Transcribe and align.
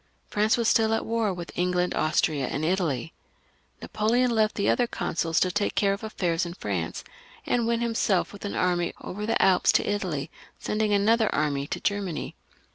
France 0.29 0.57
was 0.57 0.67
still 0.67 0.95
at 0.95 1.05
war 1.05 1.31
with 1.31 1.51
England, 1.55 1.93
Austria, 1.93 2.47
and 2.47 2.65
Italy. 2.65 3.13
Napoleon 3.83 4.31
left 4.31 4.55
the 4.55 4.67
other 4.67 4.87
consuls 4.87 5.39
to 5.41 5.51
take 5.51 5.75
care 5.75 5.93
of 5.93 6.03
affairs 6.03 6.43
in 6.43 6.55
France, 6.55 7.03
and 7.45 7.67
went 7.67 7.83
himself 7.83 8.33
with 8.33 8.43
an 8.43 8.55
army 8.55 8.93
over 9.01 9.27
the 9.27 9.39
Alps 9.39 9.71
to 9.73 9.87
Italy, 9.87 10.31
sending 10.57 10.91
another 10.91 11.29
army 11.35 11.67
to 11.67 11.79
Germany. 11.79 12.33